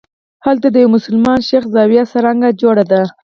هلته 0.45 0.67
د 0.71 0.75
یوه 0.83 0.93
مسلمان 0.95 1.39
شیخ 1.49 1.63
زاویه 1.73 2.03
څرنګه 2.11 2.49
جوړه 2.61 2.83
وه. 2.89 3.03